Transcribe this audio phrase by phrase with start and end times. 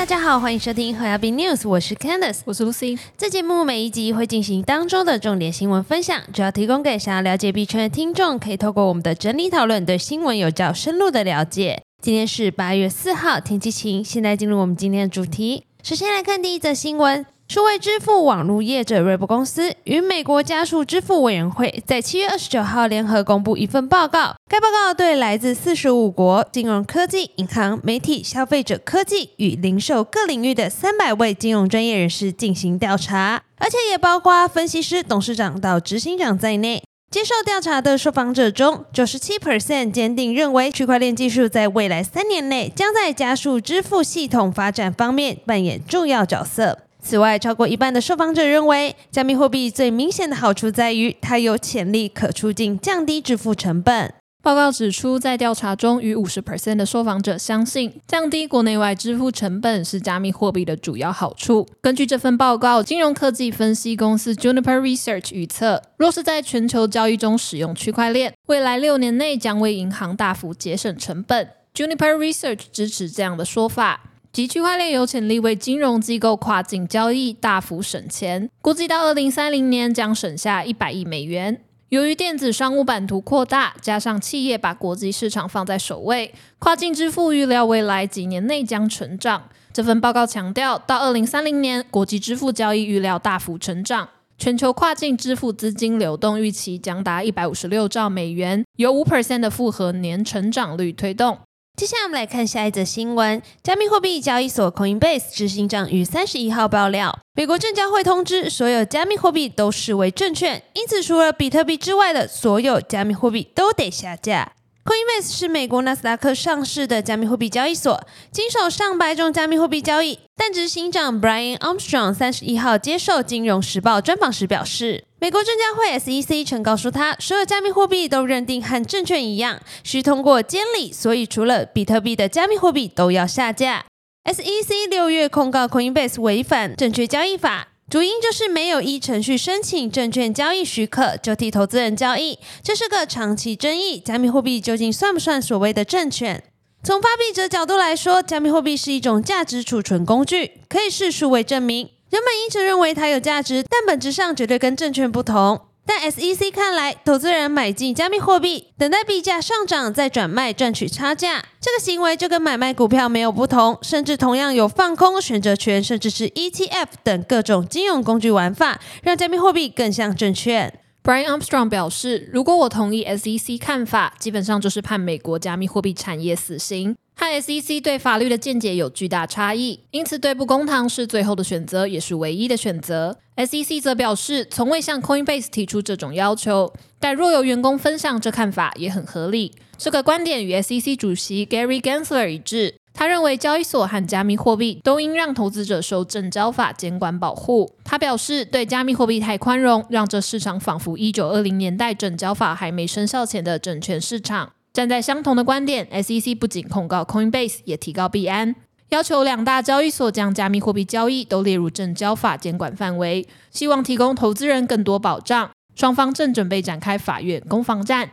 [0.00, 2.98] 大家好，欢迎收听和亚币 News，我是 Candice，我是 Lucy。
[3.18, 11.82] 这节目每一集会进行当周的重点新闻分享，主要提供给想要了解币圈的听众，可以透过我们的整理讨论，对新闻有较深入的了解。
[12.00, 14.02] 今天是八月四号，天气晴。
[14.02, 17.26] 现在进入我们今天的主题，首先来看第一则新闻。
[17.50, 24.36] 数位支付网络业者瑞博公司与美国加速支付委员会在七月二十九号联合公布一份报告。
[24.48, 36.84] 该报告对来自四十五国金融科技、银行、媒体、消费者科技与零售各领域的三百位金融专业人士进行调查，而且也包括分析师、董事长到执行长在内。
[37.10, 46.78] 接受调查的受访者中，九十七 percent 坚定认为区块链技术在未来三年内将在加速支付系统发展方面扮演重要角色。
[47.02, 54.14] 此外，超过一半的受访者认为，加密货币最明显的好处在于它有潜力可促进降低支付成本。
[54.42, 61.66] 报告指出，在调查中，逾五十 percent 的受访者相信降低国内外支付成本是加密货币的主要好处。
[61.82, 71.50] 根据这份报告，金融科技分析公司 Juniper Research 预测，若是在全球交易中使用区块链，未来六年内将为银行大幅节省成本。
[71.74, 74.04] Juniper Research 支持这样的说法。
[74.32, 81.60] 即区块链有潜力为金融机构跨境交易大幅省钱，估计到二零三零年将省下一百亿美元。
[81.88, 89.48] 由于电子商务版图扩大，加上企业把国际市场放在首位，跨境支付预料未来几年内将成长。
[89.72, 94.08] 这份报告强调，到二零三零年，国际支付交易预料大幅成长，
[94.38, 101.38] 全球跨境支付资金流动预期将达一百五十六兆美元，由五 percent 的复合年成长率推动。
[101.80, 114.52] 接下来我们来看下一则新闻：加密货币交易所 Coinbase 执行长于三十一号爆料，美国证交会通知所有加密货币都视为证券，因此除了比特币之外的所有加密货币都得下架。
[114.90, 120.18] Coinbase 是美国纳斯达克上市的加密货币交易所，经手上百种加密货币交易。
[120.36, 133.84] 但执行长 Brian Armstrong 三十一号接受《金融时报》专访时表示，美国证监会 SEC 曾告诉他，所有加密货币都认定和证券一样，需通过监理，所以除了比特币的加密货币都要下架。
[134.24, 137.68] SEC 六月控告 Coinbase 违反证券交易法。
[137.90, 143.98] 主因就是没有依程序申请证券交易许可就替投资人交易，这是个长期争议。
[143.98, 146.44] 加密货币究竟算不算所谓的证券？
[146.84, 151.90] 从发币者角度来说，加密货币是一种价值储存工具，可以是数位证明。
[152.10, 155.60] 人们一直认为它有价值，但本质上绝对跟证券不同。
[155.86, 170.78] 在 SEC 看来，投资人买进加密货币，等待币价上涨再转卖赚取差价，这个行为就跟买卖股票没有不同，甚至同样有放空、选择权，甚至是 ETF 等各种金融工具玩法，让加密货币更像证券。
[171.02, 176.94] Brian Armstrong 表示，如果我同意 SEC 看法，基本上就是判美国加密货币产业死刑。
[177.16, 183.18] 和 SEC 对法律的见解有巨大差异，因此对簿公堂是最后的选择，也是唯一的选择。
[183.46, 189.54] SEC 则表示，从未向 Coinbase 提出这种要求，但若有员工分享这看法，也很合理。
[189.78, 197.72] 这个观点与 SEC 主席 Gary Gensler 一致，他认为交易所和加密货币都应让投资者受证交法监管保护。
[197.82, 204.52] 他表示，对加密货币太宽容，让这市场仿佛一九二零年代证交法还没生效前的证券市场。
[204.72, 208.54] 站在相同的观点，SEC 不仅控告 Coinbase，也提高币安，
[208.90, 215.50] 要求两大交易所将加密货币交易都列入证交法监管范围，希望提供投资人更多保障。
[215.76, 218.10] 双方正准备展开法院攻防战。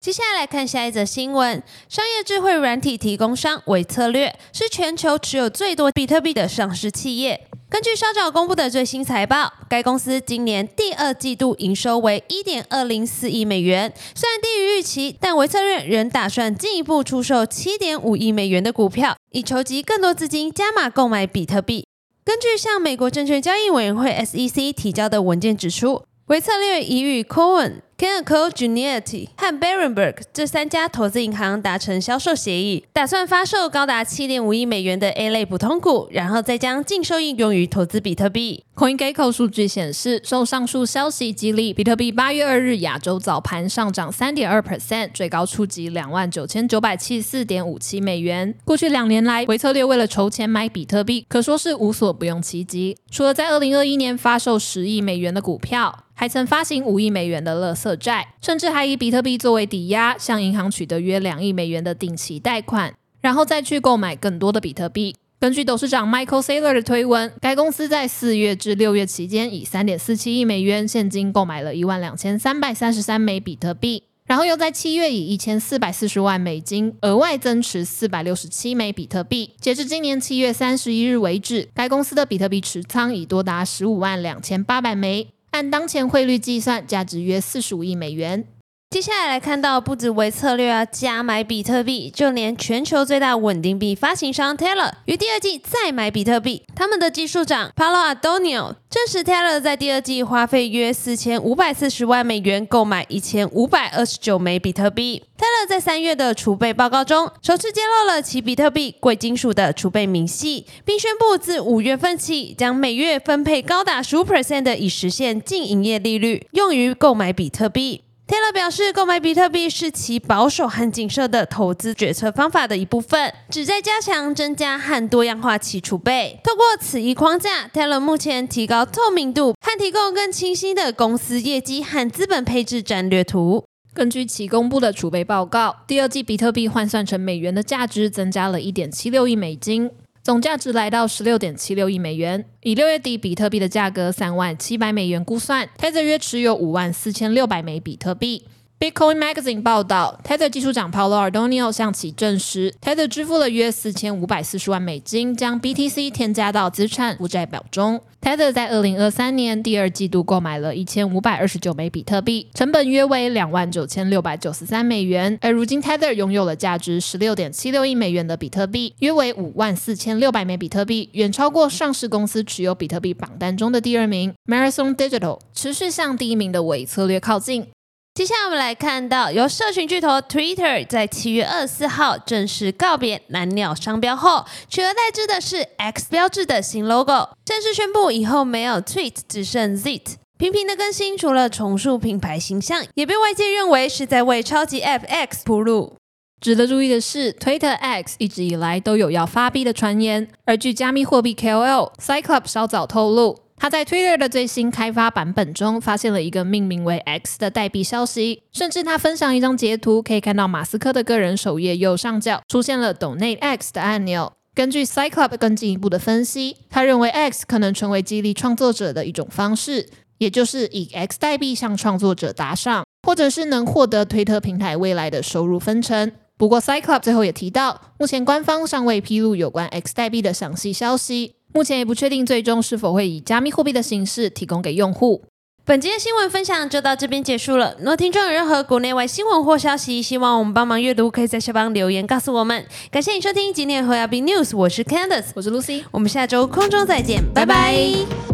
[0.00, 7.46] 接下来看下一则新闻：商业智慧软体提供商维策略是全球持有最多比特币的上市企业。
[7.72, 21.86] 根据稍早公布的最新财报，该公司今年第二季度营收为一点二零四亿美元，虽然低于预期，但维策略仍打算进一步出售七点五亿美元的股票，以筹集更多资金加码购买比特币。
[22.22, 27.76] 根据向美国证券交易委员会 SEC 提交的文件指出，维策略已与 Cohen。
[28.02, 38.64] Canaccord Genuity 和 Berenberg 这三家投资银行达成销售协议，打算发售高达七点五亿美元的 A 类普通股，然后再将净收益用于投资比特币。
[38.74, 48.52] CoinGecko 数据显示，受上述消息激励，比特币八月二日亚洲早盘上涨三点二 percent，最高触及两万九千九百七十四点五七美元。
[48.64, 52.96] 过去两年来，维策略为了筹钱买比特币，可说是无所不用其极。
[53.08, 56.00] 除了在二零二一年发售十亿美元的股票。
[56.14, 65.14] 还曾发行五亿美元的垃债，甚至还以比特币作为抵押，向银行取得约两亿美元的定期贷款，然后再去购买更多的比特币。
[65.40, 74.04] 根据董事长 Michael Saylor 的推文，该公司在四月至六月期间以三点四七亿美元现金购买了一万两千三百三十三枚比特币。
[74.24, 79.50] 然后又在七月以一千四百四十万美金额外增持四百六十七枚比特币。
[79.60, 88.44] 截至今年七月三十一日为止，该公司的比特币持仓已多达十五万两千八百枚，按当前汇率计算，价值约四十五亿美元。
[88.88, 96.62] 接下来来看到，不止为策略要加买比特币，就连全球最大稳定币发行商 Teller 于第二季再买比特币。
[96.74, 105.22] 他们的技术长 Paolo Adonio 证实，Teller 在第二季花费约四千五百四十万美元购买一千五百二十九枚比特币。
[105.66, 118.02] 在三月的储备报告中，首次揭露了其比特币贵金属的储备明细，并宣布自五月份起，将每月分配高达十五 percent 的已实现净营业利率，用于购买比特币。
[118.26, 126.40] Taylor 表示，购买比特币是其保守和谨慎的投资决策方法的一部分，旨在加强、增加和多样化其储备。
[126.42, 133.64] 透过此一框架，Taylor 目前提高透明度和提供更清晰的公司业绩和资本配置战略图。
[133.94, 139.90] 根据其公布的储备报告，第二季比特币换算成美元的价值增加了一点七六亿美金。
[140.22, 142.46] 总价值来到十六点七六亿美元。
[142.62, 148.46] 以六月底比特币的价格三万七百美元估算泰泽约持有五万四千六百枚比特币。
[148.82, 158.00] Bitcoin Magazine 报道，Tether 技术长 Paolo Ardonio 向其证实，Tether 支付了约四千五百四十万美金，将 BTC 添加到资产负债表中。
[158.20, 165.38] Tether 在二零二三年第二季度购买了一千五百二十九枚比特币，成本约为两万九千六百九十三美元。
[165.40, 177.68] 而如今，Tether 拥有了价值十六点七六亿美元的比特币，约为五万四千六百枚比特币，远超过上市公司持有比特币榜单中的第二名 Marathon Digital，持续向第一名的伪策略靠近。
[178.14, 190.16] 接下来我们来看到，由社群巨头 Twitter 在七月二十四号正式告别蓝鸟商标后，取而代之的是 X 标志的新 logo，正式宣布以后没有 Tweet，只剩 Zit。
[190.36, 195.96] 频频的更新，除了重塑品牌形象，也被外界认为是在为超级 App X 铺路。
[196.38, 203.38] 值得注意的是，Twitter X 一直以来都有要发币的传言，而据加密货币 KOL Cyclops 稍早透露。
[203.62, 214.32] 他在 Twitter 的最新开发版本中发现了一个命名为 X 的代币消息，甚至他分享一张截图，可以看到马斯克的个人首页右上角出现了 Donate X 的按钮。
[214.52, 219.88] 根据 Cyclop 更进一步的分析，他认为 X 可能成为激励创作者的一种方式，
[220.18, 226.10] 也就是以 X 代币向创作者打赏，或者是能获得推特平台未来的收入分成。
[226.36, 231.36] 不过 Cyclop 最后也提到，目前官方尚未披露有关 X 代币的详细消息。
[231.52, 235.22] 目前也不确定最终是否会以加密货币的形式提供给用户。
[235.64, 237.76] 本期的新闻分享就到这边结束了。
[237.78, 242.66] 若听众有任何国内外新闻或消息，希望我们帮忙阅读，可以在下方留言告诉我们。
[242.90, 248.31] 感谢你收听今天的和 b news，我是 Candice，我是 Lucy，我们下周空中再见，拜拜。